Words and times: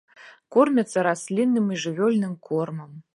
Кормяцца 0.53 1.03
раслінным 1.07 1.69
і 1.75 1.77
жывёльным 1.83 2.33
кормам. 2.49 2.91